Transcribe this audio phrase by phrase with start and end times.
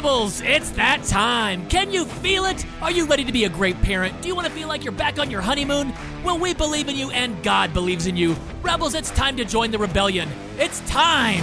[0.00, 1.68] Rebels, it's that time.
[1.68, 2.64] Can you feel it?
[2.80, 4.22] Are you ready to be a great parent?
[4.22, 5.92] Do you want to feel like you're back on your honeymoon?
[6.24, 8.34] Well, we believe in you and God believes in you.
[8.62, 10.30] Rebels, it's time to join the rebellion.
[10.56, 11.42] It's time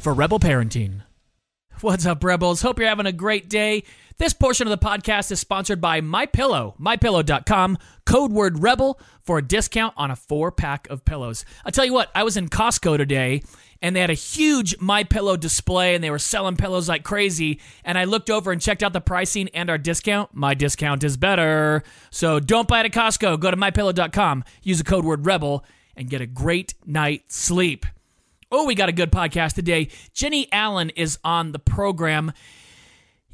[0.00, 1.02] for Rebel Parenting.
[1.82, 2.62] What's up, Rebels?
[2.62, 3.84] Hope you're having a great day.
[4.22, 7.76] This portion of the podcast is sponsored by MyPillow, mypillow.com,
[8.06, 11.44] code word REBEL for a discount on a four pack of pillows.
[11.64, 13.42] I tell you what, I was in Costco today
[13.80, 17.58] and they had a huge MyPillow display and they were selling pillows like crazy.
[17.84, 20.32] And I looked over and checked out the pricing and our discount.
[20.32, 21.82] My discount is better.
[22.12, 23.40] So don't buy it at Costco.
[23.40, 25.64] Go to mypillow.com, use the code word REBEL,
[25.96, 27.86] and get a great night's sleep.
[28.52, 29.88] Oh, we got a good podcast today.
[30.14, 32.32] Jennie Allen is on the program.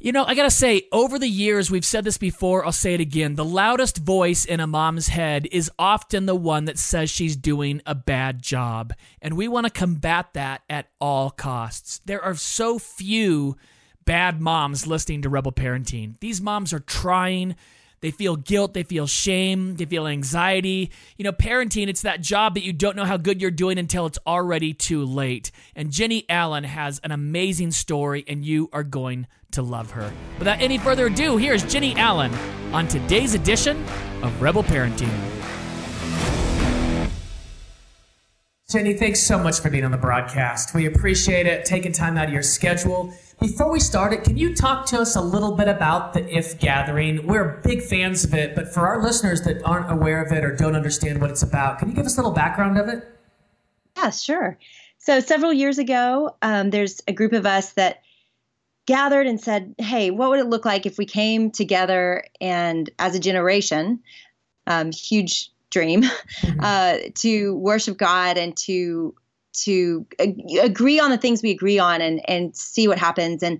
[0.01, 3.01] You know, I gotta say, over the years, we've said this before, I'll say it
[3.01, 3.35] again.
[3.35, 7.81] The loudest voice in a mom's head is often the one that says she's doing
[7.85, 8.93] a bad job.
[9.21, 11.99] And we wanna combat that at all costs.
[12.05, 13.57] There are so few
[14.05, 16.15] bad moms listening to Rebel Parenting.
[16.21, 17.57] These moms are trying
[18.01, 20.91] they feel guilt, they feel shame, they feel anxiety.
[21.17, 24.05] You know, parenting, it's that job that you don't know how good you're doing until
[24.05, 25.51] it's already too late.
[25.75, 30.11] And Jennie Allen has an amazing story, and you are going to love her.
[30.37, 32.33] Without any further ado, here's Jennie Allen
[32.73, 33.83] on today's edition
[34.21, 35.11] of Rebel Parenting.
[38.69, 40.75] Jennie, thanks so much for being on the broadcast.
[40.75, 43.11] We appreciate it, taking time out of your schedule.
[43.39, 46.59] Before we start it, can you talk to us a little bit about the IF
[46.59, 47.25] gathering?
[47.25, 50.53] We're big fans of it, but for our listeners that aren't aware of it or
[50.53, 53.07] don't understand what it's about, can you give us a little background of it?
[53.95, 54.57] Yeah, sure.
[54.97, 58.01] So, several years ago, um, there's a group of us that
[58.85, 63.15] gathered and said, Hey, what would it look like if we came together and as
[63.15, 64.01] a generation,
[64.67, 66.01] um, huge dream,
[66.41, 66.59] mm-hmm.
[66.59, 69.15] uh, to worship God and to
[69.51, 70.05] to
[70.61, 73.59] agree on the things we agree on and and see what happens and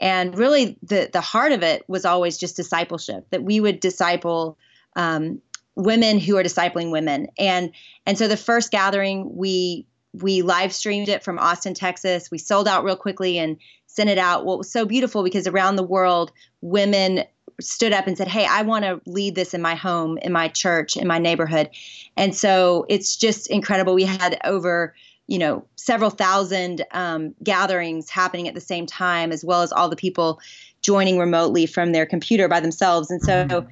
[0.00, 4.58] and really the the heart of it was always just discipleship that we would disciple
[4.96, 5.40] um,
[5.74, 7.72] women who are discipling women and
[8.06, 12.68] and so the first gathering we we live streamed it from Austin Texas we sold
[12.68, 13.56] out real quickly and
[13.86, 17.24] sent it out what was so beautiful because around the world women
[17.60, 20.48] stood up and said, Hey, I want to lead this in my home, in my
[20.48, 21.70] church, in my neighborhood.
[22.16, 23.94] And so it's just incredible.
[23.94, 24.94] We had over
[25.32, 29.88] you know several thousand um, gatherings happening at the same time as well as all
[29.88, 30.38] the people
[30.82, 33.10] joining remotely from their computer by themselves.
[33.10, 33.68] And so mm-hmm.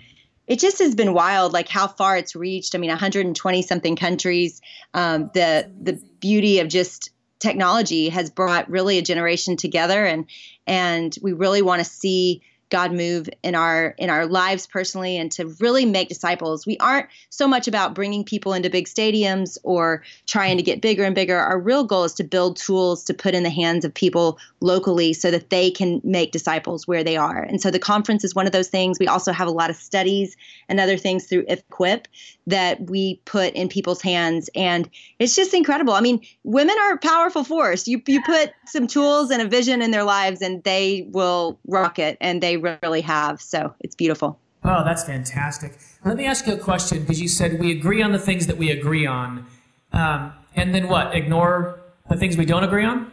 [0.47, 2.75] it just has been wild like how far it's reached.
[2.75, 4.62] I mean 120 something countries
[4.94, 7.10] um, the the beauty of just
[7.41, 10.25] technology has brought really a generation together and
[10.66, 15.31] and we really want to see God move in our in our lives personally and
[15.32, 16.66] to really make disciples.
[16.66, 21.04] We aren't so much about bringing people into big stadiums or trying to get bigger
[21.04, 21.36] and bigger.
[21.36, 25.12] Our real goal is to build tools to put in the hands of people locally
[25.12, 27.42] so that they can make disciples where they are.
[27.42, 28.98] And so the conference is one of those things.
[28.98, 30.37] We also have a lot of studies
[30.69, 32.08] and other things through Equip
[32.50, 34.88] that we put in people's hands and
[35.19, 35.94] it's just incredible.
[35.94, 37.88] I mean, women are a powerful force.
[37.88, 41.99] You you put some tools and a vision in their lives and they will rock
[41.99, 43.41] it and they really have.
[43.41, 44.38] So it's beautiful.
[44.62, 45.78] Oh, that's fantastic.
[46.05, 48.59] Let me ask you a question because you said we agree on the things that
[48.59, 49.47] we agree on.
[49.93, 51.15] Um, and then what?
[51.15, 53.11] Ignore the things we don't agree on?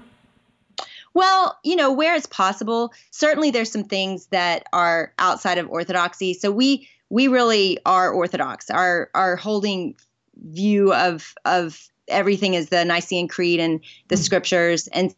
[1.14, 6.34] Well, you know, where it's possible, certainly there's some things that are outside of orthodoxy.
[6.34, 8.69] So we we really are orthodox.
[8.69, 9.95] Our our holding
[10.35, 14.23] view of of everything is the Nicene Creed and the mm-hmm.
[14.23, 14.88] scriptures.
[14.88, 15.13] And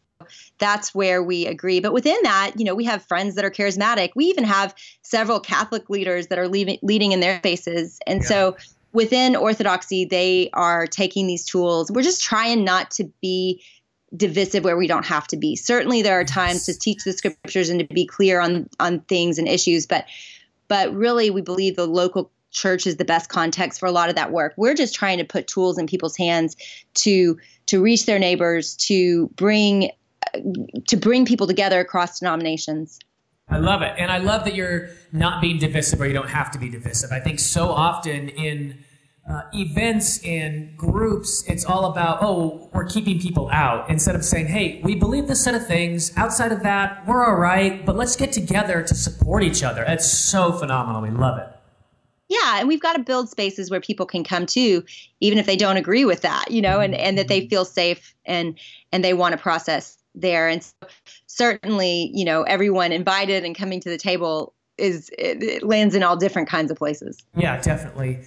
[0.58, 1.80] that's where we agree.
[1.80, 4.10] But within that, you know, we have friends that are charismatic.
[4.16, 8.00] We even have several Catholic leaders that are leaving, leading in their spaces.
[8.06, 8.28] And yeah.
[8.28, 8.58] so
[8.92, 11.90] within Orthodoxy, they are taking these tools.
[11.92, 13.64] We're just trying not to be
[14.16, 15.56] divisive where we don't have to be.
[15.56, 19.38] Certainly there are times to teach the scriptures and to be clear on on things
[19.38, 20.06] and issues, but
[20.70, 24.16] but really we believe the local church is the best context for a lot of
[24.16, 24.54] that work.
[24.56, 26.56] We're just trying to put tools in people's hands
[26.96, 27.38] to
[27.68, 29.92] to reach their neighbors, to bring
[30.88, 33.00] to bring people together across denominations.
[33.50, 33.94] I love it.
[33.98, 37.12] And I love that you're not being divisive or you don't have to be divisive.
[37.12, 38.78] I think so often in
[39.30, 44.48] uh, events and groups, it's all about, oh, we're keeping people out instead of saying,
[44.48, 46.12] hey, we believe this set of things.
[46.18, 49.84] Outside of that, we're all right, but let's get together to support each other.
[49.88, 51.02] It's so phenomenal.
[51.02, 51.48] We love it.
[52.28, 54.84] Yeah, and we've got to build spaces where people can come to,
[55.20, 58.14] even if they don't agree with that, you know, and, and that they feel safe
[58.26, 58.58] and
[58.92, 60.48] and they want to process there.
[60.48, 60.74] And so
[61.26, 66.04] certainly, you know, everyone invited and coming to the table is it, it lands in
[66.04, 67.18] all different kinds of places.
[67.36, 68.20] Yeah, definitely.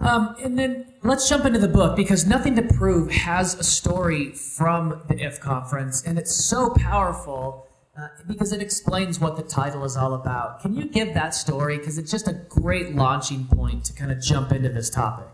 [0.00, 4.32] Um, and then let's jump into the book because Nothing to Prove has a story
[4.32, 7.66] from the IF conference, and it's so powerful.
[7.98, 10.60] uh, because it explains what the title is all about.
[10.62, 11.76] Can you give that story?
[11.76, 15.26] Because it's just a great launching point to kind of jump into this topic.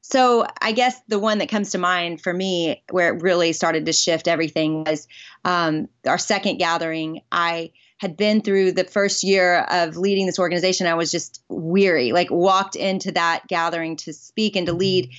[0.00, 3.86] So I guess the one that comes to mind for me, where it really started
[3.86, 5.08] to shift everything, was
[5.44, 7.22] um, our second gathering.
[7.32, 10.86] I had been through the first year of leading this organization.
[10.86, 12.12] I was just weary.
[12.12, 15.10] Like walked into that gathering to speak and to lead.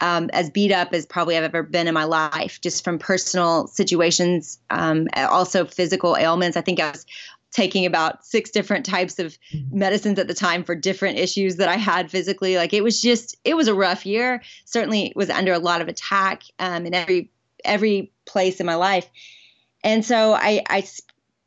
[0.00, 3.68] Um, as beat up as probably I've ever been in my life, just from personal
[3.68, 6.56] situations, um, also physical ailments.
[6.56, 7.06] I think I was
[7.52, 9.78] taking about six different types of mm-hmm.
[9.78, 12.56] medicines at the time for different issues that I had physically.
[12.56, 14.42] Like it was just, it was a rough year.
[14.64, 17.30] Certainly was under a lot of attack um, in every
[17.64, 19.08] every place in my life.
[19.84, 20.84] And so I, I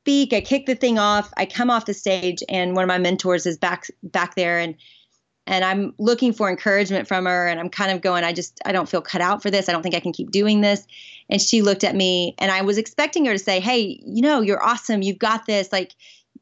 [0.08, 2.98] speak, I kick the thing off, I come off the stage, and one of my
[2.98, 4.76] mentors is back back there, and
[5.46, 8.72] and I'm looking for encouragement from her, and I'm kind of going, I just I
[8.72, 9.68] don't feel cut out for this.
[9.68, 10.88] I don't think I can keep doing this.
[11.30, 14.40] And she looked at me, and I was expecting her to say, Hey, you know,
[14.40, 15.02] you're awesome.
[15.02, 15.74] You've got this.
[15.74, 15.94] Like,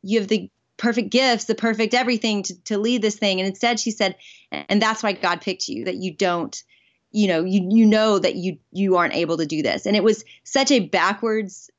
[0.04, 0.48] you have the
[0.78, 3.40] perfect gifts, the perfect everything to, to lead this thing.
[3.40, 4.16] And instead, she said,
[4.52, 6.64] And that's why God picked you, that you don't
[7.12, 10.04] you know you you know that you you aren't able to do this and it
[10.04, 11.72] was such a backwards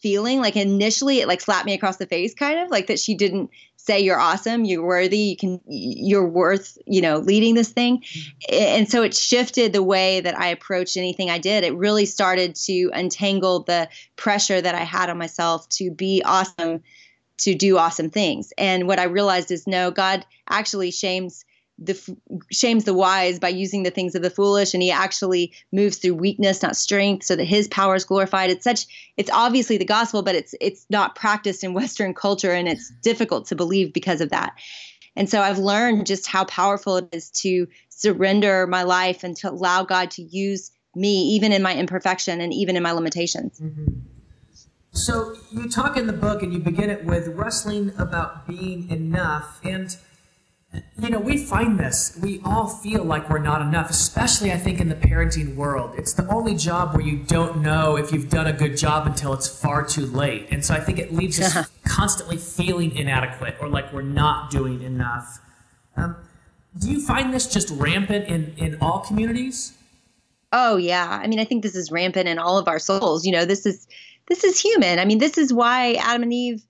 [0.00, 3.14] feeling like initially it like slapped me across the face kind of like that she
[3.14, 8.02] didn't say you're awesome you're worthy you can you're worth you know leading this thing.
[8.50, 11.64] And so it shifted the way that i approached anything i did.
[11.64, 16.82] It really started to untangle the pressure that i had on myself to be awesome
[17.38, 18.52] to do awesome things.
[18.58, 21.44] And what i realized is no god actually shames
[21.78, 22.16] the
[22.50, 26.14] shames the wise by using the things of the foolish and he actually moves through
[26.14, 28.50] weakness not strength so that his power is glorified.
[28.50, 28.86] It's such
[29.16, 33.46] it's obviously the gospel but it's it's not practiced in western culture and it's difficult
[33.46, 34.54] to believe because of that.
[35.14, 39.50] And so i've learned just how powerful it is to surrender my life and to
[39.50, 43.60] allow god to use me even in my imperfection and even in my limitations.
[43.60, 44.00] Mm-hmm.
[44.92, 49.60] so you talk in the book and you begin it with wrestling about being enough
[49.64, 49.96] and
[50.72, 52.18] you know, we find this.
[52.20, 55.94] We all feel like we're not enough, especially I think in the parenting world.
[55.96, 59.32] It's the only job where you don't know if you've done a good job until
[59.32, 60.48] it's far too late.
[60.50, 64.82] And so I think it leaves us constantly feeling inadequate or like we're not doing
[64.82, 65.40] enough.
[65.96, 66.16] Um,
[66.78, 69.72] do you find this just rampant in, in all communities?
[70.52, 71.18] Oh yeah.
[71.22, 73.24] I mean, I think this is rampant in all of our souls.
[73.24, 73.86] You know, this is
[74.28, 74.98] this is human.
[74.98, 76.62] I mean, this is why Adam and Eve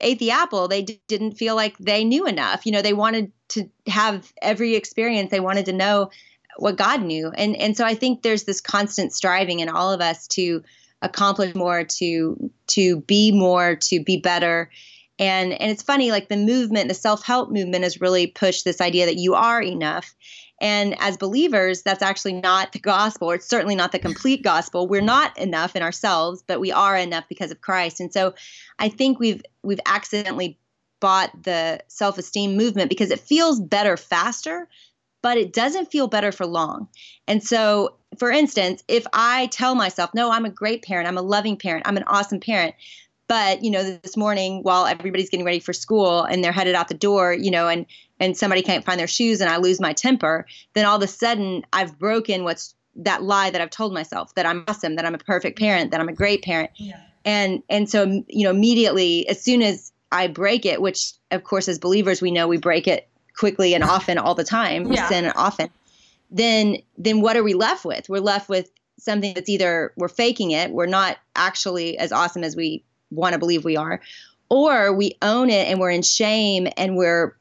[0.00, 2.66] ate the apple, they d- didn't feel like they knew enough.
[2.66, 5.30] You know, they wanted to have every experience.
[5.30, 6.10] They wanted to know
[6.58, 7.30] what God knew.
[7.30, 10.62] And and so I think there's this constant striving in all of us to
[11.02, 14.70] accomplish more, to to be more, to be better.
[15.18, 19.06] And and it's funny, like the movement, the self-help movement has really pushed this idea
[19.06, 20.14] that you are enough.
[20.60, 24.86] And as believers, that's actually not the gospel, it's certainly not the complete gospel.
[24.86, 28.00] We're not enough in ourselves, but we are enough because of Christ.
[28.00, 28.34] And so
[28.78, 30.58] I think we've we've accidentally
[31.00, 34.66] bought the self-esteem movement because it feels better faster,
[35.22, 36.88] but it doesn't feel better for long.
[37.28, 41.06] And so, for instance, if I tell myself, "No, I'm a great parent.
[41.06, 41.86] I'm a loving parent.
[41.86, 42.74] I'm an awesome parent."
[43.28, 46.86] But, you know, this morning while everybody's getting ready for school and they're headed out
[46.86, 47.84] the door, you know, and
[48.20, 51.06] and somebody can't find their shoes and I lose my temper, then all of a
[51.06, 55.14] sudden I've broken what's that lie that I've told myself that I'm awesome, that I'm
[55.14, 56.70] a perfect parent, that I'm a great parent.
[56.76, 57.00] Yeah.
[57.24, 61.68] And and so you know immediately as soon as I break it, which of course
[61.68, 65.08] as believers we know we break it quickly and often all the time, yeah.
[65.08, 65.68] we sin often.
[66.30, 68.08] Then then what are we left with?
[68.08, 72.56] We're left with something that's either we're faking it, we're not actually as awesome as
[72.56, 74.00] we want to believe we are,
[74.48, 77.36] or we own it and we're in shame and we're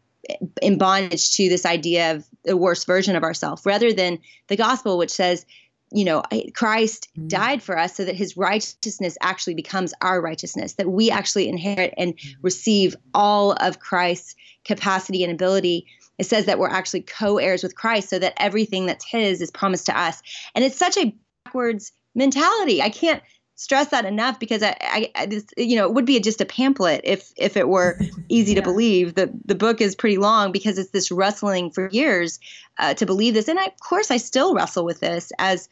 [0.61, 4.97] in bondage to this idea of the worst version of ourselves rather than the gospel
[4.97, 5.45] which says
[5.91, 7.27] you know christ mm-hmm.
[7.27, 11.93] died for us so that his righteousness actually becomes our righteousness that we actually inherit
[11.97, 12.41] and mm-hmm.
[12.41, 15.85] receive all of christ's capacity and ability
[16.17, 19.85] it says that we're actually co-heirs with christ so that everything that's his is promised
[19.85, 20.21] to us
[20.55, 23.21] and it's such a backwards mentality i can't
[23.55, 26.45] stress that enough because I, I, I this, you know, it would be just a
[26.45, 28.59] pamphlet if if it were easy yeah.
[28.59, 29.15] to believe.
[29.15, 32.39] The the book is pretty long because it's this wrestling for years
[32.77, 35.69] uh, to believe this, and I, of course I still wrestle with this as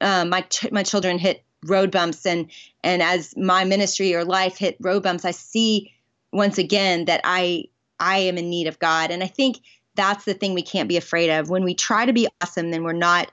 [0.00, 2.50] uh, my ch- my children hit road bumps and
[2.82, 5.92] and as my ministry or life hit road bumps, I see
[6.32, 7.64] once again that I
[7.98, 9.60] I am in need of God, and I think
[9.96, 11.50] that's the thing we can't be afraid of.
[11.50, 13.30] When we try to be awesome, then we're not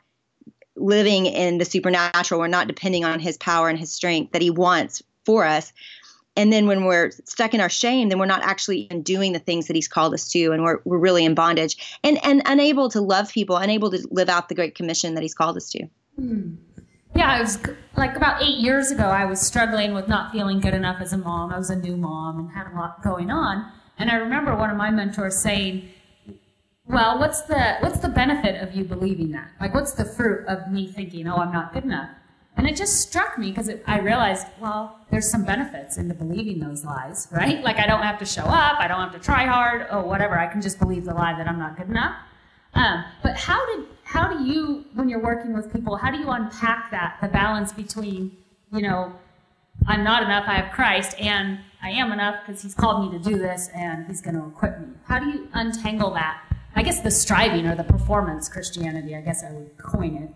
[0.82, 2.40] living in the supernatural.
[2.40, 5.72] We're not depending on his power and his strength that he wants for us.
[6.38, 9.40] And then when we're stuck in our shame, then we're not actually even doing the
[9.40, 12.90] things that he's called us to, and we're, we're really in bondage and, and unable
[12.90, 15.88] to love people, unable to live out the great commission that he's called us to.
[16.16, 16.56] Hmm.
[17.14, 17.60] Yeah, it was
[17.98, 19.04] like about eight years ago.
[19.04, 21.52] I was struggling with not feeling good enough as a mom.
[21.52, 23.70] I was a new mom and had a lot going on.
[23.98, 25.90] And I remember one of my mentors saying,
[26.92, 29.52] "Well, what's the what's the benefit of you believing that?
[29.60, 32.10] Like, what's the fruit of me thinking, oh, I'm not good enough?"
[32.58, 36.84] And it just struck me because I realized, well, there's some benefits into believing those
[36.84, 37.64] lies, right?
[37.64, 40.38] Like I don't have to show up, I don't have to try hard, or whatever.
[40.38, 42.16] I can just believe the lie that I'm not good enough.
[42.74, 46.30] Um, but how did how do you, when you're working with people, how do you
[46.30, 48.36] unpack that the balance between,
[48.74, 49.14] you know,
[49.88, 53.24] I'm not enough, I have Christ, and I am enough because He's called me to
[53.24, 54.88] do this, and He's going to equip me.
[55.06, 56.42] How do you untangle that?
[56.76, 60.30] I guess the striving or the performance Christianity, I guess I would coin it.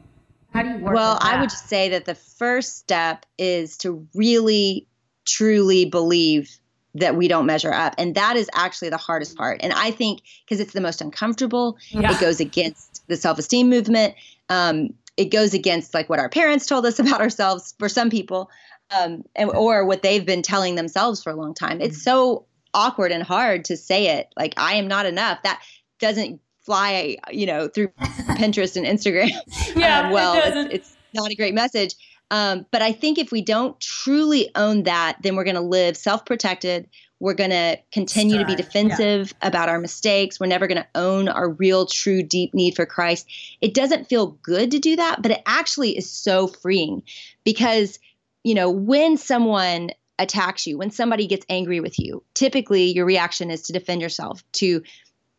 [0.54, 0.94] How do you work?
[0.94, 4.88] Well, I would just say that the first step is to really,
[5.25, 6.60] truly believe
[6.96, 7.94] that we don't measure up.
[7.98, 9.60] And that is actually the hardest part.
[9.62, 12.13] And I think because it's the most uncomfortable, yeah.
[12.13, 14.15] it goes against the self esteem movement.
[14.50, 18.50] Um, it goes against like what our parents told us about ourselves for some people,
[18.92, 21.82] um, and, or what they've been telling themselves for a long time.
[21.82, 25.42] It's so awkward and hard to say it like, I am not enough.
[25.44, 25.62] That
[26.00, 29.30] doesn't fly, you know, through Pinterest and Instagram.
[29.75, 31.96] yeah, um, well, it it's, it's not a great message.
[32.32, 35.96] Um, but I think if we don't truly own that, then we're going to live
[35.96, 36.90] self protected.
[37.20, 39.48] We're going to continue to be defensive yeah.
[39.48, 40.40] about our mistakes.
[40.40, 43.28] We're never going to own our real, true, deep need for Christ.
[43.62, 47.04] It doesn't feel good to do that, but it actually is so freeing
[47.44, 48.00] because,
[48.44, 53.50] you know, when someone attacks you, when somebody gets angry with you, typically your reaction
[53.50, 54.84] is to defend yourself, to,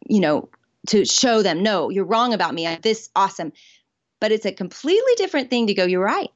[0.08, 0.48] you know,
[0.88, 2.66] to show them, no, you're wrong about me.
[2.66, 3.52] I'm this awesome.
[4.20, 6.30] But it's a completely different thing to go, you're right.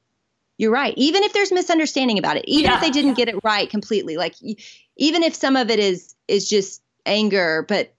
[0.57, 0.93] You're right.
[0.97, 2.75] Even if there's misunderstanding about it, even yeah.
[2.75, 4.35] if they didn't get it right completely, like
[4.97, 7.95] even if some of it is is just anger, but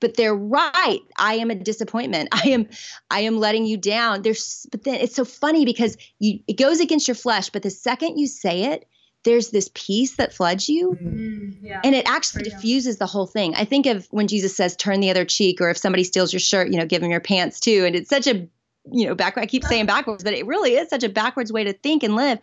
[0.00, 1.00] but they're right.
[1.18, 2.28] I am a disappointment.
[2.32, 2.68] I am
[3.10, 4.22] I am letting you down.
[4.22, 7.70] There's but then it's so funny because you it goes against your flesh, but the
[7.70, 8.86] second you say it,
[9.24, 11.80] there's this peace that floods you mm, yeah.
[11.82, 13.54] and it actually diffuses the whole thing.
[13.54, 16.40] I think of when jesus says turn the other cheek or if somebody steals your
[16.40, 17.84] shirt you know give them your pants too.
[17.86, 18.46] And it's such a
[18.92, 21.64] you know back i keep saying backwards but it really is such a backwards way
[21.64, 22.38] to think and live.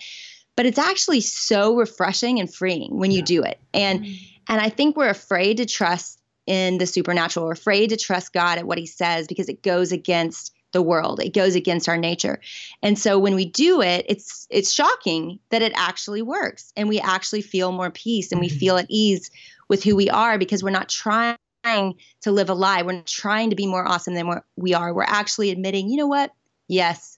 [0.57, 3.25] But it's actually so refreshing and freeing when you yeah.
[3.25, 3.59] do it.
[3.73, 4.19] And mm.
[4.49, 7.45] and i think we're afraid to trust in the supernatural.
[7.45, 11.19] We're afraid to trust god at what he says because it goes against the world.
[11.19, 12.39] It goes against our nature.
[12.81, 16.99] And so when we do it, it's it's shocking that it actually works and we
[16.99, 18.57] actually feel more peace and we mm-hmm.
[18.57, 19.29] feel at ease
[19.67, 22.81] with who we are because we're not trying to live a lie.
[22.81, 24.93] We're not trying to be more awesome than what we are.
[24.93, 26.31] We're actually admitting, you know what?
[26.67, 27.10] Yes,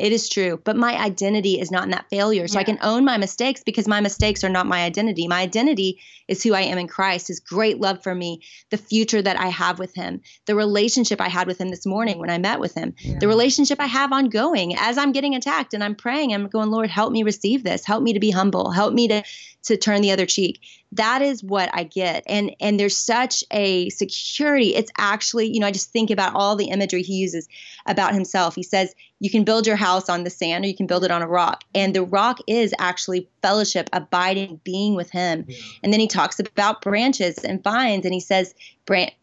[0.00, 2.48] it is true, but my identity is not in that failure.
[2.48, 2.60] So yeah.
[2.60, 5.28] I can own my mistakes because my mistakes are not my identity.
[5.28, 8.40] My identity is who I am in Christ, his great love for me,
[8.70, 12.18] the future that I have with him, the relationship I had with him this morning
[12.18, 13.18] when I met with him, yeah.
[13.18, 16.32] the relationship I have ongoing as I'm getting attacked and I'm praying.
[16.32, 17.84] I'm going, Lord, help me receive this.
[17.84, 18.70] Help me to be humble.
[18.70, 19.22] Help me to
[19.62, 20.60] to turn the other cheek
[20.92, 22.24] that is what i get.
[22.26, 24.74] And and there's such a security.
[24.74, 27.48] It's actually you know i just think about all the imagery he uses
[27.86, 28.54] about himself.
[28.54, 31.10] He says you can build your house on the sand or you can build it
[31.10, 31.62] on a rock.
[31.74, 35.44] And the rock is actually fellowship abiding being with him.
[35.46, 35.58] Yeah.
[35.82, 38.54] and then he talks about branches and vines and he says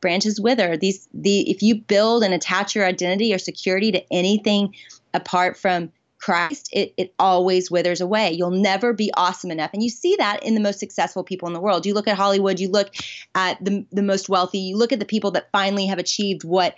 [0.01, 0.77] branches wither.
[0.77, 4.73] These the if you build and attach your identity or security to anything
[5.13, 5.91] apart from
[6.27, 8.33] Christ, it, it always withers away.
[8.33, 9.69] You'll never be awesome enough.
[9.71, 11.85] And you see that in the most successful people in the world.
[11.85, 12.93] You look at Hollywood, you look
[13.33, 16.75] at the, the most wealthy, you look at the people that finally have achieved what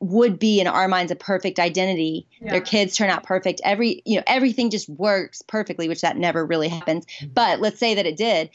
[0.00, 2.26] would be in our minds a perfect identity.
[2.40, 2.50] Yeah.
[2.50, 3.60] Their kids turn out perfect.
[3.62, 7.06] Every, you know, everything just works perfectly, which that never really happens.
[7.06, 7.32] Mm-hmm.
[7.32, 8.50] But let's say that it did.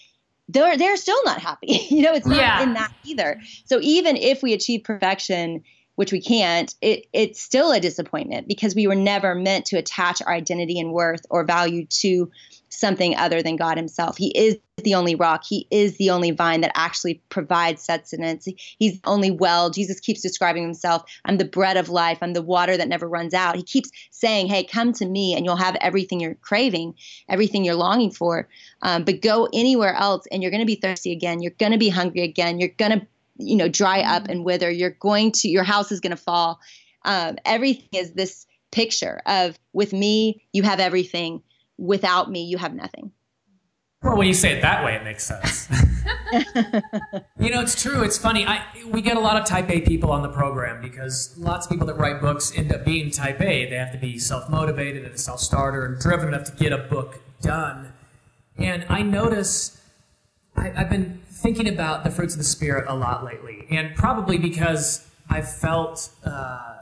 [0.50, 1.68] They're they're still not happy.
[1.89, 2.62] you know, it's not yeah.
[2.62, 3.39] in that either.
[3.63, 5.63] So even if we achieve perfection,
[5.96, 10.22] which we can't, it, it's still a disappointment because we were never meant to attach
[10.22, 12.30] our identity and worth or value to
[12.70, 14.18] something other than God Himself.
[14.18, 15.44] He is the only rock.
[15.48, 18.48] He is the only vine that actually provides sustenance.
[18.78, 19.70] He's the only well.
[19.70, 22.18] Jesus keeps describing Himself I'm the bread of life.
[22.22, 23.56] I'm the water that never runs out.
[23.56, 26.96] He keeps saying, Hey, come to me and you'll have everything you're craving,
[27.30, 28.48] everything you're longing for.
[28.82, 31.42] Um, but go anywhere else and you're going to be thirsty again.
[31.42, 32.60] You're going to be hungry again.
[32.60, 34.32] You're going to you know dry up mm-hmm.
[34.32, 36.60] and wither you're going to your house is going to fall.
[37.04, 41.42] Um, everything is this picture of with me you have everything.
[41.77, 43.12] Without me you have nothing.
[44.01, 45.68] Well when you say it that way it makes sense.
[47.39, 48.01] You know it's true.
[48.01, 48.46] It's funny.
[48.46, 51.72] I, we get a lot of type a people on the program because lots of
[51.72, 53.70] people that write books end up being type a.
[53.70, 57.22] They have to be self-motivated and a self-starter and driven enough to get a book
[57.42, 57.94] done.
[58.58, 59.80] And i notice
[60.56, 64.38] I, i've been thinking about the fruits of the Spirit a lot lately, and probably
[64.38, 66.78] because I've felt uh,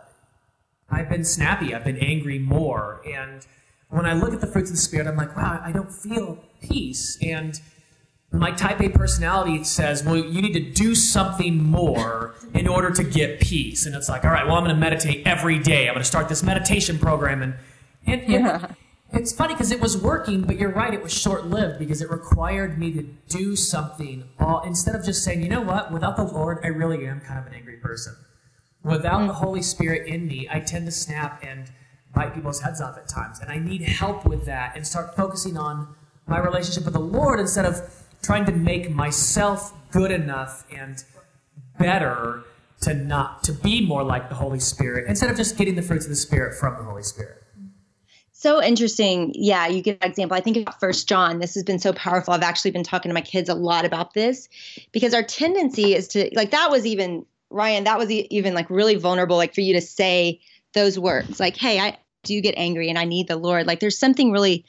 [0.90, 3.46] I've been snappy, I've been angry more, and
[3.94, 6.44] when I look at the fruits of the Spirit, I'm like, wow, I don't feel
[6.62, 7.18] peace.
[7.22, 7.60] And
[8.32, 13.04] my type A personality says, well, you need to do something more in order to
[13.04, 13.86] get peace.
[13.86, 15.88] And it's like, all right, well, I'm going to meditate every day.
[15.88, 17.44] I'm going to start this meditation program.
[17.44, 17.54] And,
[18.08, 18.76] and, and
[19.14, 22.10] it's funny because it was working, but you're right, it was short lived because it
[22.10, 26.24] required me to do something all, instead of just saying, you know what, without the
[26.24, 28.16] Lord, I really am kind of an angry person.
[28.84, 31.72] Without the Holy Spirit in me, I tend to snap and
[32.14, 33.40] bite people's heads off at times.
[33.40, 35.96] And I need help with that and start focusing on
[36.28, 37.82] my relationship with the Lord instead of
[38.22, 41.04] trying to make myself good enough and
[41.78, 42.44] better
[42.82, 46.06] to not to be more like the Holy Spirit instead of just getting the fruits
[46.06, 47.43] of the Spirit from the Holy Spirit.
[48.44, 49.32] So interesting.
[49.36, 50.36] Yeah, you get an example.
[50.36, 51.40] I think about First John.
[51.40, 52.34] This has been so powerful.
[52.34, 54.50] I've actually been talking to my kids a lot about this
[54.92, 57.86] because our tendency is to like that was even Ryan.
[57.86, 59.38] That was even like really vulnerable.
[59.38, 60.42] Like for you to say
[60.74, 63.98] those words, like, "Hey, I do get angry and I need the Lord." Like there's
[63.98, 64.66] something really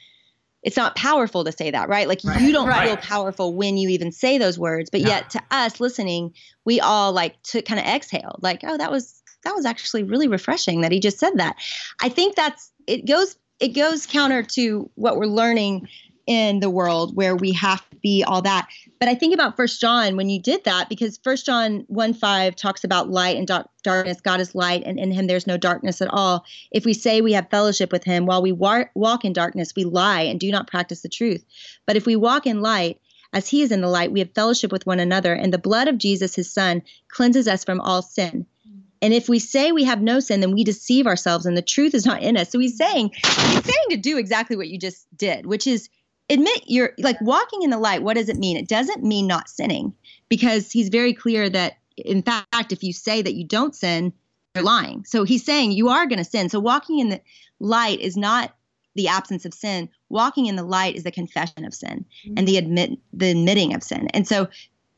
[0.63, 2.07] it's not powerful to say that, right?
[2.07, 2.39] Like right.
[2.39, 2.87] you don't right.
[2.87, 7.11] feel powerful when you even say those words, but yet to us listening, we all
[7.11, 10.93] like to kind of exhale, like, oh, that was that was actually really refreshing that
[10.93, 11.57] he just said that.
[12.01, 15.87] I think that's it goes it goes counter to what we're learning
[16.27, 18.67] in the world where we have to be all that.
[18.99, 22.55] But I think about First John when you did that because First John one five
[22.55, 23.47] talks about light and
[23.83, 24.21] darkness.
[24.21, 26.45] God is light, and in Him there's no darkness at all.
[26.71, 29.83] If we say we have fellowship with Him while we war- walk in darkness, we
[29.83, 31.43] lie and do not practice the truth.
[31.87, 33.01] But if we walk in light,
[33.33, 35.87] as He is in the light, we have fellowship with one another, and the blood
[35.87, 38.45] of Jesus, His Son, cleanses us from all sin.
[39.05, 41.93] And if we say we have no sin, then we deceive ourselves, and the truth
[41.93, 42.49] is not in us.
[42.49, 45.89] So He's saying He's saying to do exactly what you just did, which is
[46.27, 48.01] admit you're like walking in the light.
[48.01, 48.57] What does it mean?
[48.57, 49.93] It doesn't mean not sinning
[50.27, 54.11] because he's very clear that in fact if you say that you don't sin
[54.55, 55.05] you're lying.
[55.05, 56.49] So he's saying you are going to sin.
[56.49, 57.21] So walking in the
[57.59, 58.55] light is not
[58.95, 59.87] the absence of sin.
[60.09, 62.33] Walking in the light is the confession of sin mm-hmm.
[62.37, 64.07] and the admit the admitting of sin.
[64.13, 64.47] And so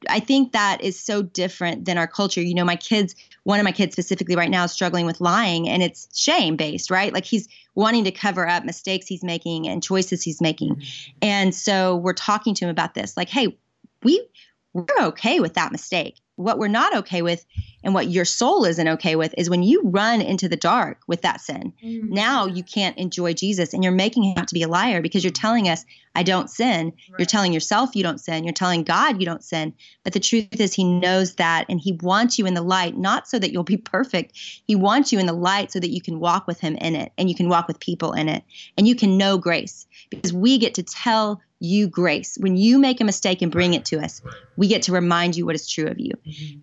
[0.10, 2.42] I think that is so different than our culture.
[2.42, 5.68] You know, my kids, one of my kids specifically right now is struggling with lying
[5.68, 7.14] and it's shame based, right?
[7.14, 10.84] Like he's wanting to cover up mistakes he's making and choices he's making.
[11.22, 13.58] And so we're talking to him about this like, hey,
[14.04, 14.28] we
[14.74, 16.20] we're okay with that mistake.
[16.36, 17.44] What we're not okay with
[17.84, 21.24] and what your soul isn't okay with is when you run into the dark with
[21.24, 21.74] that sin.
[21.84, 22.14] Mm-hmm.
[22.14, 25.24] Now you can't enjoy Jesus and you're making him out to be a liar because
[25.24, 25.84] you're telling us,
[26.18, 26.88] I don't sin.
[26.88, 27.20] Right.
[27.20, 28.44] You're telling yourself you don't sin.
[28.44, 29.76] You're telling God you don't sin.
[30.04, 33.28] But the truth is, he knows that and he wants you in the light, not
[33.28, 34.36] so that you'll be perfect.
[34.66, 37.12] He wants you in the light so that you can walk with him in it
[37.20, 38.44] and you can walk with people in it
[38.80, 42.36] and you can know grace because we get to tell you grace.
[42.40, 44.20] When you make a mistake and bring it to us,
[44.56, 46.14] we get to remind you what is true of you.
[46.26, 46.60] Mm-hmm.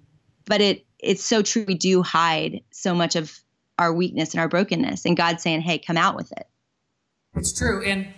[0.47, 3.39] But it it's so true we do hide so much of
[3.79, 6.47] our weakness and our brokenness and God's saying, "Hey, come out with it."
[7.37, 8.09] It's true and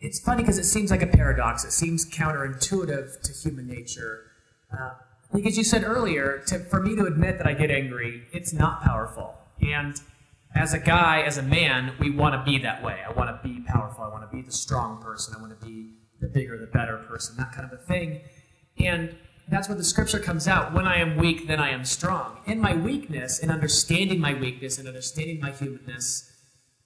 [0.00, 1.64] it's funny because it seems like a paradox.
[1.64, 4.30] It seems counterintuitive to human nature.
[4.72, 4.90] Uh,
[5.32, 8.82] because you said earlier, to, for me to admit that I get angry, it's not
[8.82, 9.34] powerful.
[9.60, 10.00] And
[10.54, 13.00] as a guy, as a man, we want to be that way.
[13.06, 14.02] I want to be powerful.
[14.02, 15.34] I want to be the strong person.
[15.36, 18.20] I want to be the bigger, the better person, that kind of a thing.
[18.78, 19.14] And
[19.48, 20.72] that's where the scripture comes out.
[20.72, 22.38] When I am weak, then I am strong.
[22.46, 26.30] In my weakness, in understanding my weakness and understanding my humanness,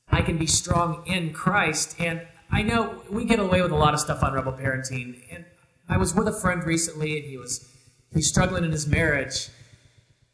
[0.08, 1.96] I can be strong in Christ.
[1.98, 5.22] And I know we get away with a lot of stuff on rebel parenting.
[5.30, 5.44] And
[5.88, 7.68] I was with a friend recently, and he was
[8.12, 9.48] he's struggling in his marriage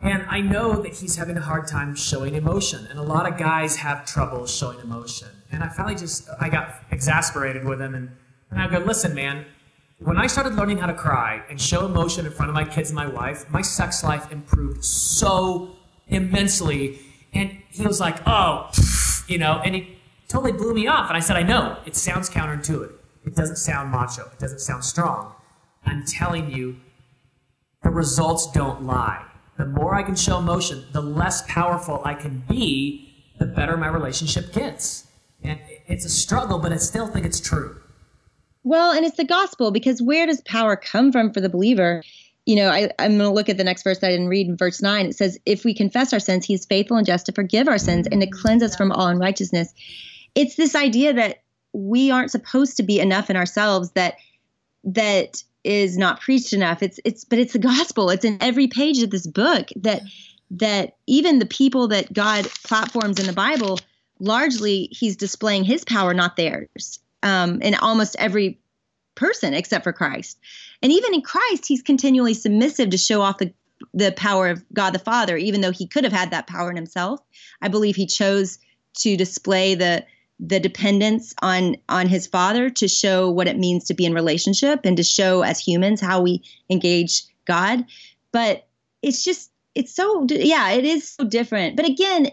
[0.02, 3.38] and I know that he's having a hard time showing emotion, and a lot of
[3.38, 5.28] guys have trouble showing emotion.
[5.52, 8.10] And I finally just I got exasperated with him, and,
[8.50, 9.44] and I go, listen, man.
[9.98, 12.88] When I started learning how to cry and show emotion in front of my kids
[12.88, 15.76] and my wife, my sex life improved so
[16.08, 17.00] immensely.
[17.34, 18.70] And he was like, oh,
[19.28, 19.98] you know, and he
[20.30, 21.08] totally blew me off.
[21.08, 22.92] And I said, I know, it sounds counterintuitive.
[23.26, 24.22] It doesn't sound macho.
[24.32, 25.34] It doesn't sound strong.
[25.84, 26.76] I'm telling you,
[27.82, 29.24] the results don't lie
[29.60, 33.88] the more I can show emotion, the less powerful I can be, the better my
[33.88, 35.06] relationship gets.
[35.42, 37.78] And it's a struggle, but I still think it's true.
[38.64, 42.02] Well, and it's the gospel because where does power come from for the believer?
[42.46, 44.48] You know, I, am going to look at the next verse that I didn't read
[44.48, 45.06] in verse 9.
[45.06, 47.78] It says, If we confess our sins, he is faithful and just to forgive our
[47.78, 49.72] sins and to cleanse us from all unrighteousness.
[50.34, 54.16] It's this idea that we aren't supposed to be enough in ourselves that
[54.84, 56.82] that is not preached enough.
[56.82, 58.10] It's it's but it's the gospel.
[58.10, 60.02] It's in every page of this book that
[60.52, 63.78] that even the people that God platforms in the Bible,
[64.18, 66.98] largely he's displaying his power, not theirs.
[67.22, 68.58] Um, in almost every
[69.14, 70.38] person except for Christ.
[70.82, 73.52] And even in Christ, he's continually submissive to show off the
[73.94, 76.76] the power of God the Father, even though he could have had that power in
[76.76, 77.20] himself.
[77.62, 78.58] I believe he chose
[78.98, 80.04] to display the
[80.40, 84.80] the dependence on on his father to show what it means to be in relationship
[84.84, 87.84] and to show as humans how we engage God.
[88.32, 88.66] But
[89.02, 91.76] it's just it's so yeah, it is so different.
[91.76, 92.30] But again,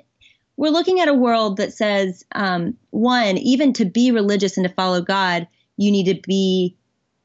[0.56, 4.74] we're looking at a world that says um, one, even to be religious and to
[4.74, 6.76] follow God, you need to be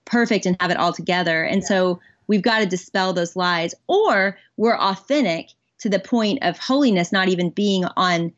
[0.04, 1.44] perfect and have it all together.
[1.44, 1.68] And yeah.
[1.68, 7.12] so we've got to dispel those lies, or we're authentic to the point of holiness
[7.12, 8.32] not even being on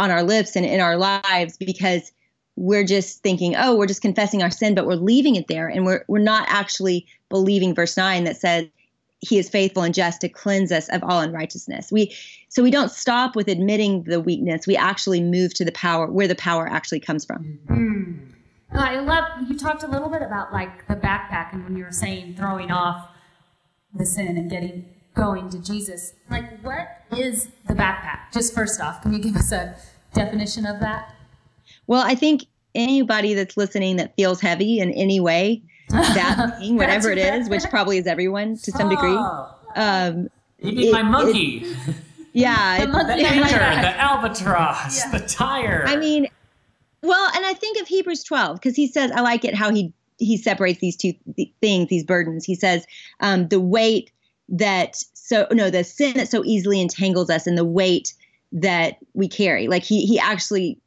[0.00, 2.10] on our lips and in our lives because
[2.56, 5.84] we're just thinking, oh, we're just confessing our sin, but we're leaving it there, and
[5.84, 8.66] we're we're not actually believing verse nine that says
[9.20, 11.92] he is faithful and just to cleanse us of all unrighteousness.
[11.92, 12.14] We
[12.48, 14.66] so we don't stop with admitting the weakness.
[14.66, 17.58] We actually move to the power where the power actually comes from.
[17.68, 18.26] Mm.
[18.72, 21.92] I love you talked a little bit about like the backpack and when you were
[21.92, 23.08] saying throwing off
[23.94, 26.14] the sin and getting going to Jesus.
[26.30, 28.32] Like what is the backpack?
[28.32, 29.76] Just first off, can you give us a
[30.14, 31.14] definition of that?
[31.86, 37.10] Well, I think anybody that's listening that feels heavy in any way that thing, whatever
[37.10, 39.16] it is, which probably is everyone to some degree.
[39.16, 39.54] Oh.
[39.76, 40.28] Um,
[40.60, 41.62] you mean it, my monkey?
[41.64, 41.96] It,
[42.32, 45.18] yeah, the, the anchor, the albatross, yeah.
[45.18, 45.84] the tire.
[45.86, 46.28] I mean,
[47.02, 49.92] well, and I think of Hebrews 12 because he says, I like it how he
[50.18, 51.14] he separates these two
[51.62, 52.44] things, these burdens.
[52.44, 52.86] He says,
[53.20, 54.12] um, the weight
[54.50, 58.14] that so no, the sin that so easily entangles us, and the weight
[58.52, 59.68] that we carry.
[59.68, 60.78] Like he he actually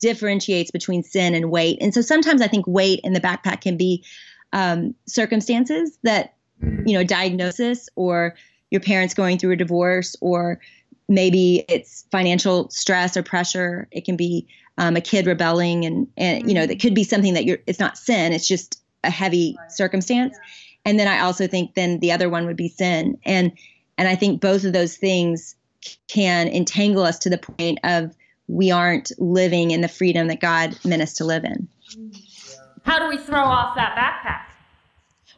[0.00, 1.78] differentiates between sin and weight.
[1.80, 4.04] And so sometimes I think weight in the backpack can be
[4.52, 6.86] um, circumstances that mm.
[6.86, 8.34] you know diagnosis or
[8.70, 10.60] your parents going through a divorce or
[11.08, 14.46] maybe it's financial stress or pressure it can be
[14.78, 17.78] um, a kid rebelling and and you know that could be something that you're it's
[17.78, 20.36] not sin it's just a heavy circumstance
[20.84, 23.52] and then i also think then the other one would be sin and
[23.98, 25.54] and i think both of those things
[26.08, 28.14] can entangle us to the point of
[28.46, 31.68] we aren't living in the freedom that god meant us to live in
[32.84, 34.42] how do we throw off that backpack?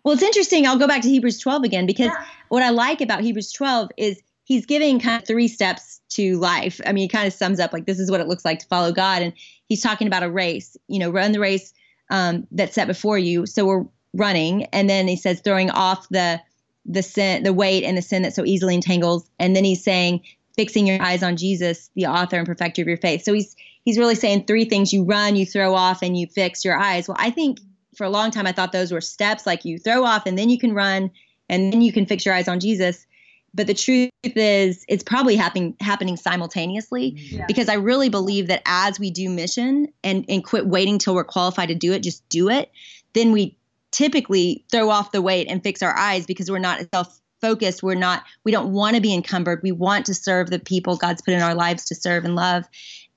[0.05, 0.67] Well, it's interesting.
[0.67, 2.25] I'll go back to Hebrews 12 again because yeah.
[2.49, 6.81] what I like about Hebrews 12 is he's giving kind of three steps to life.
[6.87, 8.67] I mean, he kind of sums up like this is what it looks like to
[8.67, 9.23] follow God.
[9.23, 9.33] And
[9.69, 11.73] he's talking about a race, you know, run the race
[12.11, 13.47] um, that's set before you.
[13.47, 13.85] So we're
[14.16, 14.64] running.
[14.66, 16.40] And then he says throwing off the
[16.88, 19.29] the sin, the weight and the sin that so easily entangles.
[19.38, 20.22] And then he's saying
[20.55, 23.24] fixing your eyes on Jesus, the author and perfecter of your faith.
[23.24, 26.64] So he's he's really saying three things you run, you throw off, and you fix
[26.64, 27.09] your eyes.
[27.09, 27.59] Well, I think
[27.94, 30.50] for a long time I thought those were steps like you throw off and then
[30.50, 31.11] you can run
[31.48, 33.07] and then you can fix your eyes on Jesus.
[33.55, 37.37] But the truth is it's probably happening happening simultaneously mm-hmm.
[37.37, 37.44] yeah.
[37.48, 41.24] because I really believe that as we do mission and, and quit waiting till we're
[41.24, 42.70] qualified to do it, just do it,
[43.14, 43.57] then we
[43.97, 47.83] typically throw off the weight and fix our eyes because we're not self focused.
[47.83, 49.61] We're not, we don't want to be encumbered.
[49.63, 52.65] We want to serve the people God's put in our lives to serve and love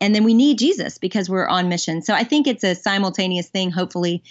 [0.02, 2.02] and then we need Jesus because we're on mission.
[2.02, 4.24] So I think it's a simultaneous thing, hopefully,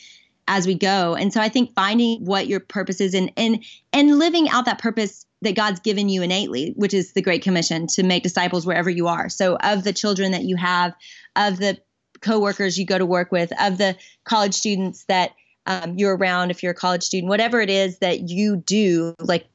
[0.47, 1.15] as we go.
[1.15, 4.79] And so I think finding what your purpose is and and and living out that
[4.79, 8.91] purpose that God's given you innately, which is the Great Commission to make disciples wherever
[8.91, 9.29] you are.
[9.29, 10.95] So of the children that you have,
[11.37, 11.79] of the
[12.21, 15.33] coworkers you go to work with, of the college students that
[15.69, 19.47] um, you're around, if you're a college student, whatever it is that you do, like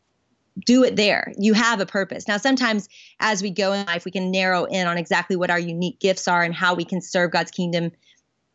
[0.64, 1.34] do it there.
[1.38, 2.28] You have a purpose.
[2.28, 2.88] Now, sometimes
[3.20, 6.28] as we go in life, we can narrow in on exactly what our unique gifts
[6.28, 7.92] are and how we can serve God's kingdom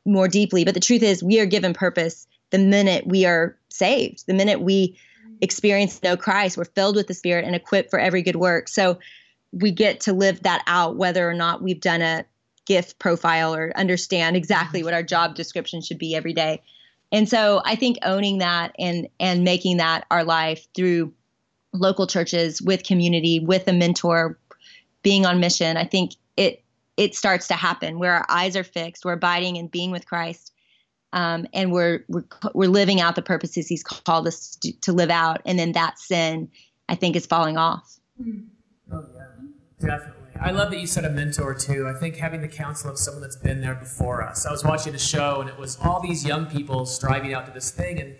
[0.06, 0.64] more deeply.
[0.64, 4.60] But the truth is, we are given purpose the minute we are saved, the minute
[4.60, 4.96] we
[5.40, 8.68] experience know Christ, we're filled with the Spirit and equipped for every good work.
[8.68, 9.00] So
[9.52, 12.24] we get to live that out, whether or not we've done a
[12.66, 16.62] gift profile or understand exactly what our job description should be every day.
[17.10, 21.12] And so I think owning that and and making that our life through
[21.72, 24.38] local churches with community with a mentor
[25.02, 26.62] being on mission i think it
[26.96, 30.52] it starts to happen where our eyes are fixed we're abiding and being with christ
[31.12, 35.10] um, and we're, we're we're living out the purposes he's called us to, to, live
[35.10, 35.40] out.
[35.46, 36.50] And then that sin
[36.88, 37.98] i think is falling off.
[38.20, 39.24] Oh yeah.
[39.80, 41.88] Definitely I love that you said a mentor too.
[41.88, 44.46] I think having the counsel of someone that's been there before us.
[44.46, 47.52] I was watching a show and it was all these young people striving out to
[47.52, 48.16] this thing and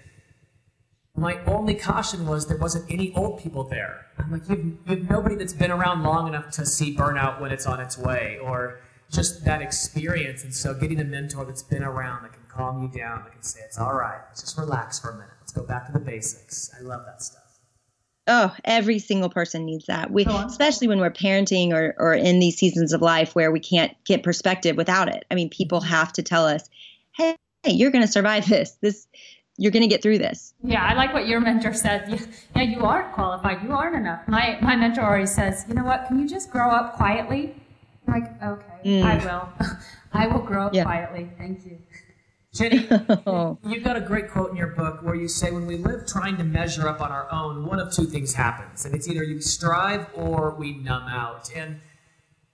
[1.18, 4.06] my only caution was there wasn't any old people there.
[4.18, 7.66] I'm like, you've, you've nobody that's been around long enough to see burnout when it's
[7.66, 10.44] on its way, or just that experience.
[10.44, 13.42] And so, getting a mentor that's been around that can calm you down, that can
[13.42, 14.20] say, "It's all right.
[14.30, 15.34] Just relax for a minute.
[15.40, 17.37] Let's go back to the basics." I love that stuff.
[18.28, 20.10] Oh, every single person needs that.
[20.10, 23.92] We, especially when we're parenting or, or in these seasons of life where we can't
[24.04, 25.24] get perspective without it.
[25.30, 25.88] I mean, people mm-hmm.
[25.88, 26.68] have to tell us,
[27.12, 28.72] "Hey, hey you're going to survive this.
[28.82, 29.06] This
[29.58, 30.54] you're going to get through this.
[30.62, 32.28] Yeah, I like what your mentor said.
[32.54, 33.62] Yeah, you aren't qualified.
[33.64, 34.26] You aren't enough.
[34.28, 36.06] My my mentor always says, you know what?
[36.06, 37.54] Can you just grow up quietly?
[38.06, 39.02] I'm like, okay, mm.
[39.02, 39.48] I will.
[40.12, 40.84] I will grow up yeah.
[40.84, 41.28] quietly.
[41.36, 41.78] Thank you.
[42.54, 42.78] Jennie,
[43.66, 46.36] you've got a great quote in your book where you say, when we live trying
[46.38, 48.84] to measure up on our own, one of two things happens.
[48.84, 51.50] And it's either you strive or we numb out.
[51.54, 51.80] And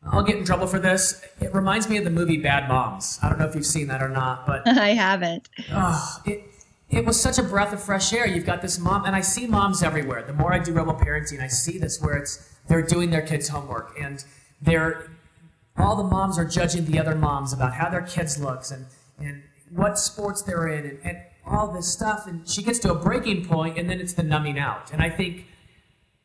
[0.05, 1.25] I'll get in trouble for this.
[1.41, 3.19] It reminds me of the movie Bad Moms.
[3.23, 5.49] I don't know if you've seen that or not, but I haven't.
[5.73, 6.45] Oh, it,
[6.91, 8.27] it was such a breath of fresh air.
[8.27, 10.23] You've got this mom, and I see moms everywhere.
[10.23, 13.49] The more I do rebel parenting, I see this where it's they're doing their kids'
[13.49, 14.25] homework and
[14.61, 15.11] they're
[15.77, 18.87] all the moms are judging the other moms about how their kids looks and
[19.19, 19.43] and
[19.75, 22.27] what sports they're in and, and all this stuff.
[22.27, 24.93] And she gets to a breaking point, and then it's the numbing out.
[24.93, 25.47] And I think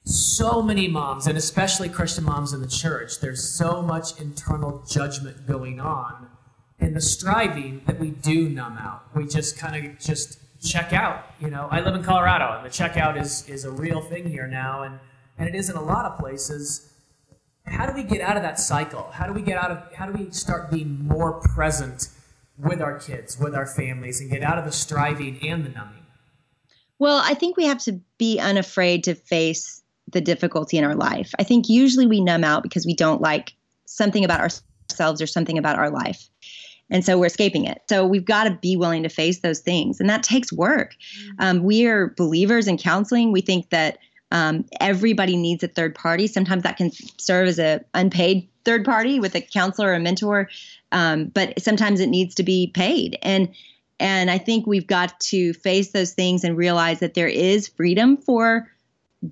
[0.04, 5.46] so many moms, and especially Christian moms in the church, there's so much internal judgment
[5.46, 6.30] going on
[6.80, 9.04] and the striving that we do numb out.
[9.16, 11.26] We just kind of just check out.
[11.40, 14.48] You know, I live in Colorado, and the checkout is is a real thing here
[14.48, 15.00] now, and
[15.38, 16.94] and it is in a lot of places.
[17.66, 19.10] How do we get out of that cycle?
[19.12, 19.94] How do we get out of?
[19.94, 22.10] How do we start being more present
[22.60, 26.06] with our kids, with our families, and get out of the striving and the numbing?
[27.00, 31.34] Well, I think we have to be unafraid to face the difficulty in our life.
[31.40, 33.54] I think usually we numb out because we don't like
[33.86, 36.30] something about ourselves or something about our life.
[36.90, 37.82] And so we're escaping it.
[37.88, 40.00] So we've got to be willing to face those things.
[40.00, 40.96] And that takes work.
[40.96, 41.36] Mm-hmm.
[41.40, 43.32] Um, we are believers in counseling.
[43.32, 44.00] We think that
[44.32, 46.28] um, everybody needs a third party.
[46.28, 50.50] Sometimes that can serve as a unpaid third party with a counselor or a mentor,
[50.92, 53.18] um, but sometimes it needs to be paid.
[53.22, 53.50] And
[54.00, 58.16] and I think we've got to face those things and realize that there is freedom
[58.16, 58.72] for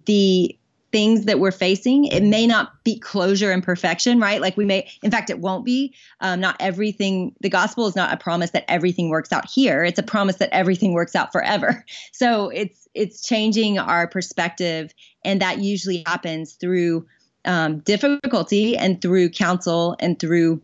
[0.06, 0.58] the
[0.91, 2.06] things that we're facing.
[2.06, 4.41] It may not be closure and perfection, right?
[4.41, 5.93] Like we may, in fact, it won't be.
[6.22, 9.84] Um, not everything, the gospel is not a promise that everything works out here.
[9.84, 11.86] It's a promise that everything works out forever.
[12.13, 14.91] So it's, it's changing our perspective.
[15.24, 17.06] And that usually happens through
[17.46, 20.62] um, difficulty and through counsel and through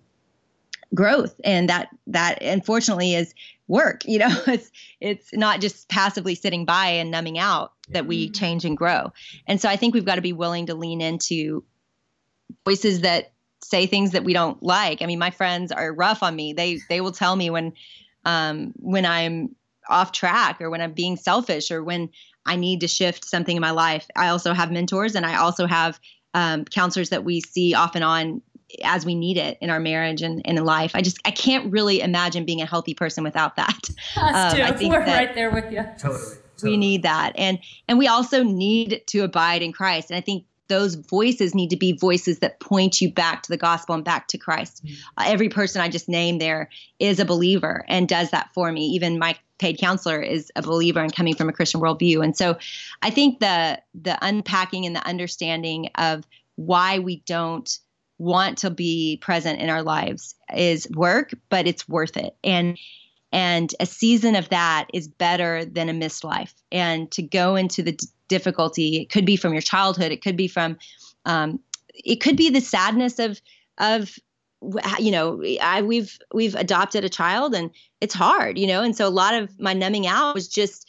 [0.94, 1.40] growth.
[1.44, 3.34] And that that unfortunately is
[3.68, 8.30] work you know it's it's not just passively sitting by and numbing out that we
[8.30, 9.12] change and grow.
[9.48, 11.64] And so i think we've got to be willing to lean into
[12.66, 13.32] voices that
[13.64, 15.02] say things that we don't like.
[15.02, 16.54] I mean my friends are rough on me.
[16.54, 17.74] They they will tell me when
[18.26, 19.56] um when i'm
[19.90, 22.10] off track or when i'm being selfish or when
[22.46, 24.08] i need to shift something in my life.
[24.16, 26.00] I also have mentors and i also have
[26.36, 28.42] um, counselors that we see off and on
[28.84, 30.92] as we need it in our marriage and, and in life.
[30.96, 33.90] I just I can't really imagine being a healthy person without that.
[34.18, 34.64] Us um, too.
[34.64, 35.84] I think We're right there with you.
[35.98, 36.72] Totally, totally.
[36.72, 40.10] We need that, and and we also need to abide in Christ.
[40.10, 43.58] And I think those voices need to be voices that point you back to the
[43.58, 44.84] gospel and back to Christ.
[44.84, 44.94] Mm-hmm.
[45.18, 48.86] Uh, every person I just named there is a believer and does that for me.
[48.88, 52.24] Even my paid counselor is a believer and coming from a Christian worldview.
[52.24, 52.58] And so
[53.02, 57.80] I think the the unpacking and the understanding of why we don't
[58.18, 62.36] want to be present in our lives is work, but it's worth it.
[62.44, 62.78] And
[63.32, 66.54] and a season of that is better than a missed life.
[66.72, 70.38] And to go into the d- difficulty, it could be from your childhood, it could
[70.38, 70.78] be from,
[71.26, 71.60] um,
[71.96, 73.42] it could be the sadness of
[73.80, 74.18] of
[75.00, 79.08] you know I, we've we've adopted a child and it's hard you know and so
[79.08, 80.88] a lot of my numbing out was just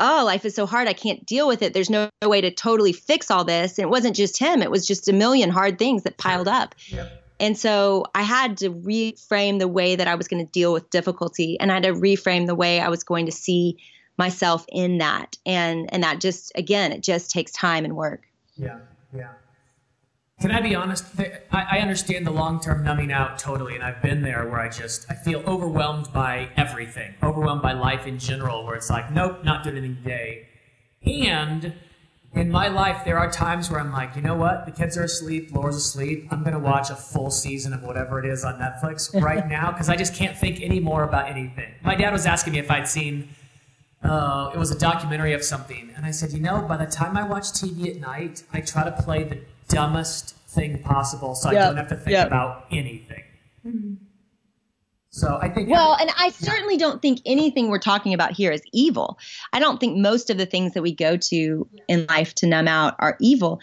[0.00, 0.88] oh, life is so hard.
[0.88, 1.72] I can't deal with it.
[1.72, 3.78] There's no, no, way to totally fix all this.
[3.78, 6.74] And it wasn't just him, it was just a million hard things that piled up.
[6.88, 7.24] Yep.
[7.38, 10.88] And so I had to reframe the way that I was going to deal with
[10.90, 13.76] difficulty and I had to reframe the way I was going to see
[14.16, 15.36] myself in that.
[15.44, 18.22] And and that just again, it just takes time and work.
[18.56, 18.78] Yeah.
[19.14, 19.32] Yeah.
[20.40, 21.04] Can I be honest?
[21.50, 25.14] I understand the long-term numbing out totally, and I've been there where I just I
[25.14, 29.78] feel overwhelmed by everything, overwhelmed by life in general, where it's like, nope, not doing
[29.78, 30.48] anything today.
[31.06, 31.72] And
[32.34, 34.66] in my life, there are times where I'm like, you know what?
[34.66, 36.28] The kids are asleep, Laura's asleep.
[36.30, 39.88] I'm gonna watch a full season of whatever it is on Netflix right now because
[39.88, 41.72] I just can't think anymore about anything.
[41.82, 43.30] My dad was asking me if I'd seen.
[44.02, 47.16] Uh, it was a documentary of something, and I said, you know, by the time
[47.16, 51.62] I watch TV at night, I try to play the dumbest thing possible so yep.
[51.62, 52.28] I don't have to think yep.
[52.28, 53.24] about anything.
[53.66, 53.94] Mm-hmm.
[55.10, 55.70] So I think.
[55.70, 56.80] Well, and I certainly yeah.
[56.80, 59.18] don't think anything we're talking about here is evil.
[59.52, 62.68] I don't think most of the things that we go to in life to numb
[62.68, 63.60] out are evil.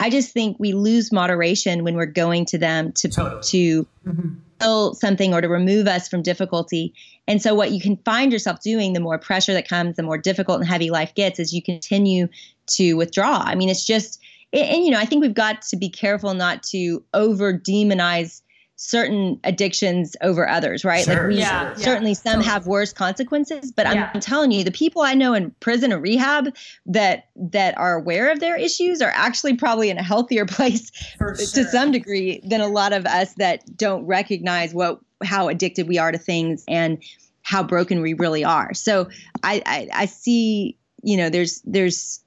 [0.00, 3.42] I just think we lose moderation when we're going to them to totally.
[3.42, 4.28] to mm-hmm.
[4.60, 6.92] fill something or to remove us from difficulty.
[7.28, 10.18] And so what you can find yourself doing, the more pressure that comes, the more
[10.18, 12.28] difficult and heavy life gets, is you continue
[12.72, 13.42] to withdraw.
[13.44, 14.20] I mean, it's just
[14.56, 18.42] and, and you know, I think we've got to be careful not to over demonize
[18.76, 21.04] certain addictions over others, right?
[21.04, 24.64] Sure, like we yeah, certainly yeah, some have worse consequences, but I'm, I'm, telling you,
[24.64, 29.00] the people I know in prison or rehab that that are aware of their issues
[29.00, 31.34] are actually probably in a healthier place sure.
[31.34, 35.96] to some degree than a lot of us that don't recognize what how addicted we
[35.98, 37.02] are to things and
[37.42, 38.74] how broken we really are.
[38.74, 39.08] So
[39.42, 42.20] I, I, I see, you know, there's there's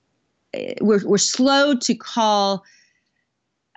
[0.54, 2.64] Eh, we're we're slow to call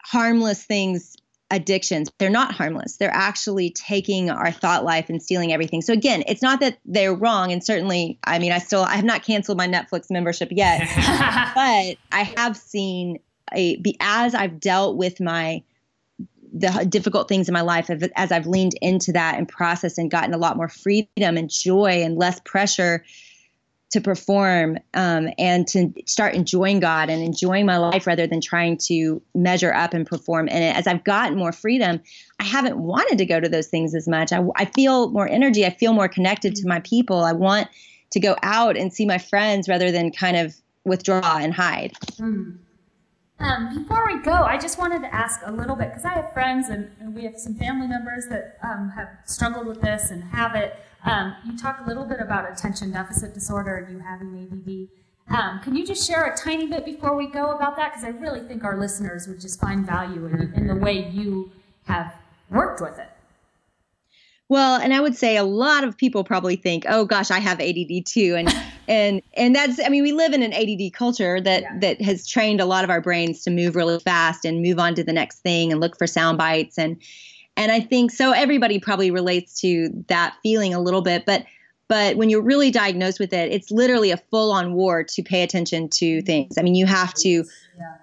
[0.04, 1.16] harmless things
[1.50, 2.10] addictions.
[2.18, 2.96] They're not harmless.
[2.96, 5.82] They're actually taking our thought life and stealing everything.
[5.82, 7.52] So again, it's not that they're wrong.
[7.52, 10.80] And certainly, I mean, I still I have not canceled my Netflix membership yet,
[11.54, 13.18] but I have seen
[13.52, 15.62] a be as I've dealt with my
[16.54, 20.34] the difficult things in my life as I've leaned into that and processed and gotten
[20.34, 23.04] a lot more freedom and joy and less pressure
[23.92, 28.78] to perform um, and to start enjoying God and enjoying my life rather than trying
[28.86, 30.74] to measure up and perform in it.
[30.74, 32.00] As I've gotten more freedom,
[32.40, 34.32] I haven't wanted to go to those things as much.
[34.32, 35.66] I, I feel more energy.
[35.66, 37.22] I feel more connected to my people.
[37.22, 37.68] I want
[38.12, 41.92] to go out and see my friends rather than kind of withdraw and hide.
[42.18, 42.58] Mm.
[43.38, 46.32] Um, before we go, I just wanted to ask a little bit because I have
[46.32, 50.22] friends and, and, we have some family members that um, have struggled with this and
[50.22, 50.76] have it.
[51.04, 54.88] Um, you talk a little bit about attention deficit disorder and you having ADD.
[55.36, 57.92] Um, can you just share a tiny bit before we go about that?
[57.92, 61.50] Because I really think our listeners would just find value in, in the way you
[61.84, 62.14] have
[62.50, 63.08] worked with it.
[64.48, 67.58] Well, and I would say a lot of people probably think, "Oh gosh, I have
[67.58, 68.54] ADD too," and
[68.88, 71.78] and and that's I mean, we live in an ADD culture that yeah.
[71.80, 74.94] that has trained a lot of our brains to move really fast and move on
[74.96, 77.00] to the next thing and look for sound bites and
[77.56, 78.32] and I think so.
[78.32, 81.44] Everybody probably relates to that feeling a little bit, but
[81.88, 85.42] but when you're really diagnosed with it, it's literally a full on war to pay
[85.42, 86.24] attention to mm-hmm.
[86.26, 86.58] things.
[86.58, 87.28] I mean, you have to.
[87.28, 87.44] Yeah.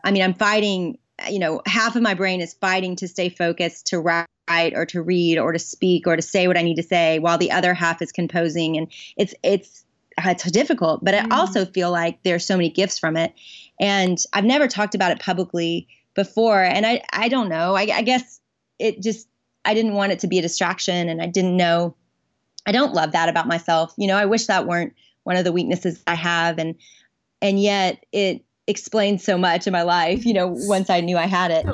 [0.04, 0.98] I mean, I'm fighting.
[1.30, 4.86] You know, half of my brain is fighting to stay focused to write write or
[4.88, 7.52] to read or to speak or to say what I need to say while the
[7.52, 9.86] other half is composing and it's it's
[10.18, 11.32] it's difficult but mm.
[11.32, 13.34] I also feel like there's so many gifts from it
[13.80, 18.02] and I've never talked about it publicly before and I I don't know I, I
[18.02, 18.42] guess
[18.80, 19.28] it just
[19.70, 21.96] I didn't want it to be a distraction and I didn't know
[22.66, 25.52] I don't love that about myself you know I wish that weren't one of the
[25.52, 26.76] weaknesses I have and
[27.42, 31.26] and yet it explained so much in my life, you know, once I knew I
[31.26, 31.66] had it.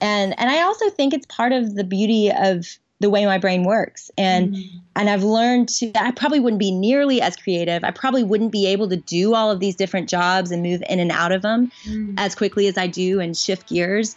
[0.00, 3.64] And and I also think it's part of the beauty of the way my brain
[3.64, 4.10] works.
[4.16, 4.78] And mm-hmm.
[4.94, 7.82] and I've learned to I probably wouldn't be nearly as creative.
[7.82, 11.00] I probably wouldn't be able to do all of these different jobs and move in
[11.00, 12.14] and out of them mm-hmm.
[12.18, 14.16] as quickly as I do and shift gears.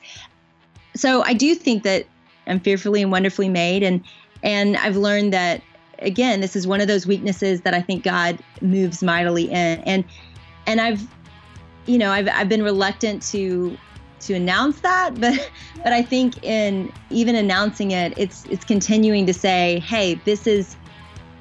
[0.96, 2.06] So I do think that
[2.49, 4.03] I'm fearfully and wonderfully made and
[4.41, 5.62] and I've learned that
[6.01, 9.79] again, this is one of those weaknesses that I think God moves mightily in.
[9.81, 10.03] And
[10.65, 11.05] and I've
[11.85, 13.77] you know, I've I've been reluctant to
[14.21, 15.51] to announce that, but
[15.83, 20.75] but I think in even announcing it, it's it's continuing to say, hey, this is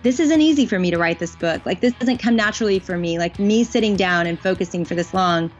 [0.02, 1.64] this isn't easy for me to write this book.
[1.66, 3.18] Like this doesn't come naturally for me.
[3.18, 5.50] Like me sitting down and focusing for this long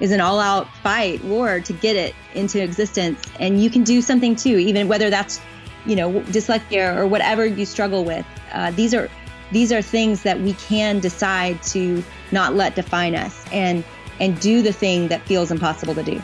[0.00, 3.22] is an all-out fight, war to get it into existence.
[3.38, 5.40] And you can do something too, even whether that's
[5.86, 8.26] you know dyslexia or whatever you struggle with.
[8.52, 9.08] Uh, these are
[9.52, 13.84] these are things that we can decide to not let define us and
[14.20, 16.22] and do the thing that feels impossible to do.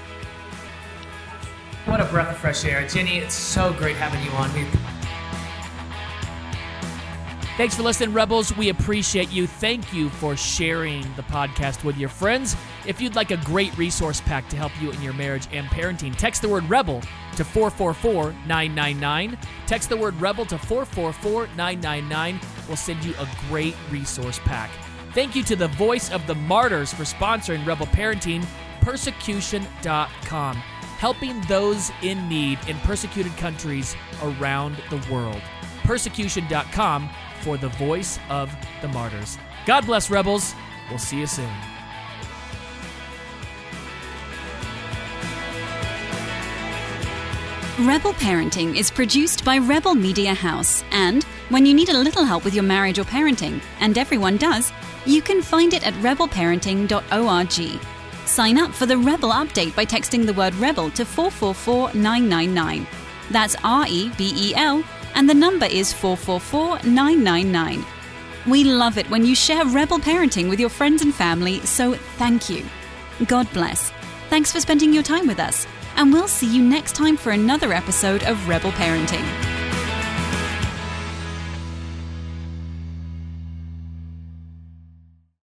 [1.86, 2.86] What a breath of fresh air.
[2.88, 4.66] Jennie, it's so great having you on here.
[7.56, 8.54] Thanks for listening, Rebels.
[8.54, 9.46] We appreciate you.
[9.46, 12.54] Thank you for sharing the podcast with your friends.
[12.86, 16.14] If you'd like a great resource pack to help you in your marriage and parenting,
[16.14, 17.02] text the word REBEL
[17.36, 19.36] to 444 999.
[19.66, 22.40] Text the word REBEL to 444 999.
[22.68, 24.70] We'll send you a great resource pack.
[25.12, 28.46] Thank you to the Voice of the Martyrs for sponsoring Rebel Parenting,
[28.82, 35.40] persecution.com, helping those in need in persecuted countries around the world.
[35.82, 39.38] Persecution.com for the Voice of the Martyrs.
[39.64, 40.54] God bless, Rebels.
[40.88, 41.50] We'll see you soon.
[47.80, 52.42] Rebel Parenting is produced by Rebel Media House, and when you need a little help
[52.42, 54.72] with your marriage or parenting, and everyone does,
[55.04, 57.80] you can find it at rebelparenting.org.
[58.24, 62.86] Sign up for the Rebel update by texting the word Rebel to 444999.
[63.30, 64.82] That's R E B E L,
[65.14, 67.84] and the number is 444999.
[68.46, 72.48] We love it when you share Rebel parenting with your friends and family, so thank
[72.48, 72.64] you.
[73.26, 73.92] God bless.
[74.30, 75.66] Thanks for spending your time with us,
[75.96, 79.55] and we'll see you next time for another episode of Rebel Parenting.